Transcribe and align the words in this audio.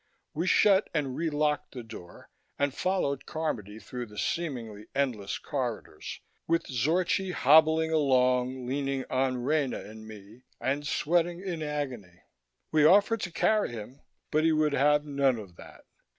We 0.33 0.47
shut 0.47 0.89
and 0.95 1.15
relocked 1.15 1.73
the 1.75 1.83
door 1.83 2.31
and 2.57 2.73
followed 2.73 3.27
Carmody 3.27 3.77
through 3.77 4.07
the 4.07 4.17
seemingly 4.17 4.87
endless 4.95 5.37
corridors, 5.37 6.21
with 6.47 6.65
Zorchi 6.65 7.31
hobbling 7.33 7.91
along, 7.91 8.65
leaning 8.65 9.05
on 9.11 9.43
Rena 9.43 9.77
and 9.77 10.07
me 10.07 10.41
and 10.59 10.87
sweating 10.87 11.39
in 11.39 11.61
agony. 11.61 12.23
We 12.71 12.83
offered 12.83 13.19
to 13.21 13.31
carry 13.31 13.73
him, 13.73 14.01
but 14.31 14.43
he 14.43 14.51
would 14.51 14.73
have 14.73 15.05
none 15.05 15.37
of 15.37 15.55
that. 15.57 15.81